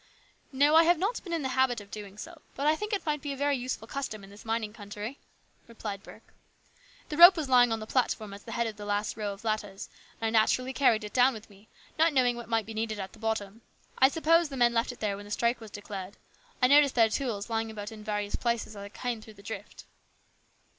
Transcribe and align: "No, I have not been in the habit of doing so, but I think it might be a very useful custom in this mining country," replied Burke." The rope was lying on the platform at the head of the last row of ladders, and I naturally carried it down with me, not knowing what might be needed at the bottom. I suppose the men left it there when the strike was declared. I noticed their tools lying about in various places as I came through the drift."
"No, 0.51 0.73
I 0.73 0.83
have 0.85 0.97
not 0.97 1.23
been 1.23 1.31
in 1.31 1.43
the 1.43 1.49
habit 1.49 1.79
of 1.79 1.91
doing 1.91 2.17
so, 2.17 2.41
but 2.55 2.65
I 2.65 2.75
think 2.75 2.91
it 2.91 3.05
might 3.05 3.21
be 3.21 3.33
a 3.33 3.37
very 3.37 3.55
useful 3.55 3.87
custom 3.87 4.23
in 4.23 4.31
this 4.31 4.43
mining 4.43 4.73
country," 4.73 5.19
replied 5.67 6.01
Burke." 6.01 6.33
The 7.09 7.17
rope 7.17 7.37
was 7.37 7.47
lying 7.47 7.71
on 7.71 7.79
the 7.79 7.85
platform 7.85 8.33
at 8.33 8.47
the 8.47 8.53
head 8.53 8.65
of 8.65 8.77
the 8.77 8.85
last 8.85 9.15
row 9.15 9.31
of 9.31 9.43
ladders, 9.43 9.89
and 10.19 10.35
I 10.35 10.39
naturally 10.39 10.73
carried 10.73 11.03
it 11.03 11.13
down 11.13 11.35
with 11.35 11.51
me, 11.51 11.67
not 11.99 12.13
knowing 12.13 12.35
what 12.35 12.49
might 12.49 12.65
be 12.65 12.73
needed 12.73 12.99
at 12.99 13.13
the 13.13 13.19
bottom. 13.19 13.61
I 13.99 14.09
suppose 14.09 14.49
the 14.49 14.57
men 14.57 14.73
left 14.73 14.91
it 14.91 15.01
there 15.01 15.15
when 15.15 15.25
the 15.25 15.31
strike 15.31 15.59
was 15.61 15.69
declared. 15.69 16.17
I 16.63 16.65
noticed 16.67 16.95
their 16.95 17.07
tools 17.09 17.51
lying 17.51 17.69
about 17.69 17.91
in 17.91 18.03
various 18.03 18.35
places 18.35 18.69
as 18.75 18.77
I 18.77 18.89
came 18.89 19.21
through 19.21 19.35
the 19.35 19.43
drift." 19.43 19.83